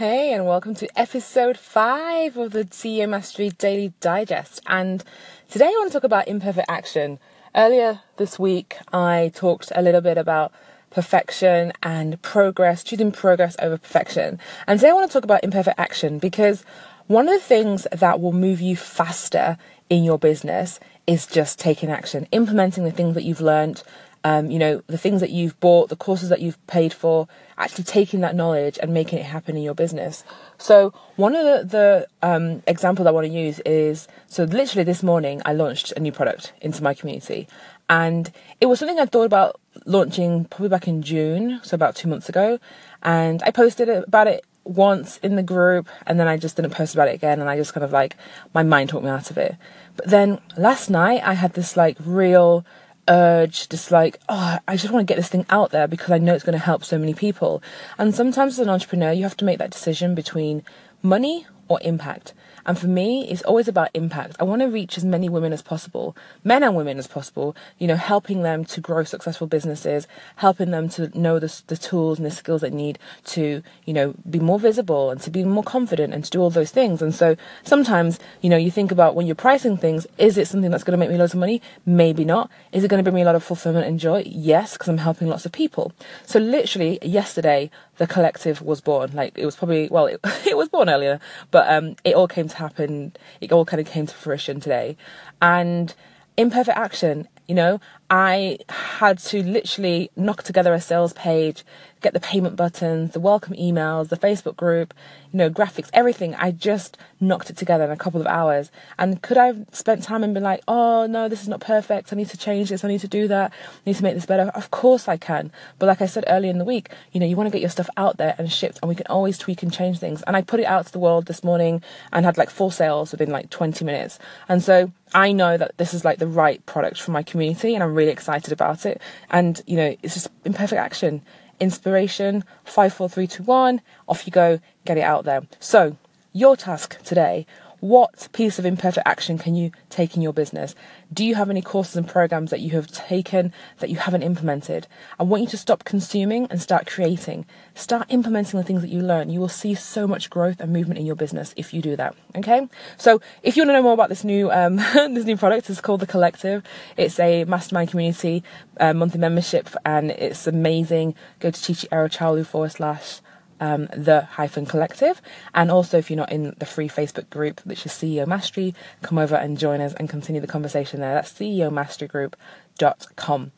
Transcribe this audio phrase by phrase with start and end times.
[0.00, 4.62] Hey, and welcome to episode five of the CEO Mastery Daily Digest.
[4.66, 5.04] And
[5.50, 7.18] today I want to talk about imperfect action.
[7.54, 10.52] Earlier this week, I talked a little bit about
[10.88, 14.38] perfection and progress, choosing progress over perfection.
[14.66, 16.64] And today I want to talk about imperfect action because
[17.06, 19.58] one of the things that will move you faster
[19.90, 23.82] in your business is just taking action, implementing the things that you've learned,
[24.24, 27.26] um, you know, the things that you've bought, the courses that you've paid for,
[27.56, 30.24] actually taking that knowledge and making it happen in your business.
[30.58, 35.02] So one of the, the um, examples I want to use is, so literally this
[35.02, 37.48] morning I launched a new product into my community
[37.88, 42.08] and it was something I thought about launching probably back in June, so about two
[42.08, 42.58] months ago.
[43.02, 46.94] And I posted about it once in the group and then I just didn't post
[46.94, 48.16] about it again and I just kind of like
[48.54, 49.56] my mind talked me out of it.
[49.96, 52.64] But then last night I had this like real
[53.10, 56.18] urge, just like, oh, I just want to get this thing out there because I
[56.18, 57.62] know it's going to help so many people.
[57.98, 60.62] And sometimes as an entrepreneur, you have to make that decision between
[61.02, 62.34] money or impact.
[62.66, 64.36] And for me, it's always about impact.
[64.38, 67.86] I want to reach as many women as possible, men and women as possible, you
[67.86, 72.26] know, helping them to grow successful businesses, helping them to know the, the tools and
[72.26, 76.12] the skills they need to, you know, be more visible and to be more confident
[76.12, 77.00] and to do all those things.
[77.00, 80.70] And so sometimes, you know, you think about when you're pricing things, is it something
[80.70, 81.62] that's going to make me loads of money?
[81.86, 82.50] Maybe not.
[82.72, 84.24] Is it going to bring me a lot of fulfillment and joy?
[84.26, 85.92] Yes, because I'm helping lots of people.
[86.26, 89.10] So literally yesterday, the collective was born.
[89.12, 91.20] Like it was probably, well, it, it was born earlier,
[91.50, 93.12] but um, it all came to happen.
[93.42, 94.96] It all kind of came to fruition today.
[95.42, 95.94] And
[96.38, 97.78] imperfect action, you know,
[98.10, 101.64] I had to literally knock together a sales page,
[102.00, 104.94] get the payment buttons, the welcome emails, the Facebook group,
[105.32, 106.34] you know, graphics, everything.
[106.34, 108.72] I just knocked it together in a couple of hours.
[108.98, 112.12] And could I have spent time and been like, oh no, this is not perfect.
[112.12, 112.84] I need to change this.
[112.84, 113.52] I need to do that.
[113.52, 114.50] I need to make this better.
[114.54, 115.52] Of course I can.
[115.78, 117.70] But like I said earlier in the week, you know, you want to get your
[117.70, 120.22] stuff out there and shipped and we can always tweak and change things.
[120.22, 123.12] And I put it out to the world this morning and had like four sales
[123.12, 124.18] within like 20 minutes.
[124.48, 127.82] And so I know that this is like the right product for my community and
[127.82, 129.00] I'm really excited about it.
[129.30, 131.22] And, you know, it's just in perfect action
[131.60, 135.42] inspiration, five, four, three, two, one, off you go, get it out there.
[135.60, 135.96] So,
[136.32, 137.46] your task today
[137.80, 140.74] what piece of imperfect action can you take in your business?
[141.12, 144.86] Do you have any courses and programs that you have taken that you haven't implemented?
[145.18, 147.46] I want you to stop consuming and start creating.
[147.74, 149.30] Start implementing the things that you learn.
[149.30, 152.14] You will see so much growth and movement in your business if you do that.
[152.36, 152.68] Okay.
[152.96, 155.80] So if you want to know more about this new um, this new product, it's
[155.80, 156.62] called the Collective.
[156.96, 158.44] It's a mastermind community
[158.78, 161.14] uh, monthly membership, and it's amazing.
[161.38, 163.20] Go to chichierochalu forward slash
[163.60, 165.22] um, the hyphen collective.
[165.54, 169.18] And also, if you're not in the free Facebook group, which is CEO Mastery, come
[169.18, 171.14] over and join us and continue the conversation there.
[171.14, 173.52] That's CEOmasterygroup.com.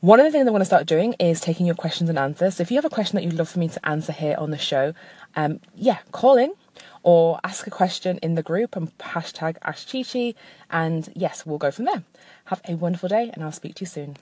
[0.00, 2.56] One of the things I want to start doing is taking your questions and answers.
[2.56, 4.50] So if you have a question that you'd love for me to answer here on
[4.50, 4.94] the show,
[5.36, 6.54] um, yeah, call in
[7.02, 10.34] or ask a question in the group and hashtag AskChichi.
[10.70, 12.02] And yes, we'll go from there.
[12.46, 14.16] Have a wonderful day and I'll speak to you soon.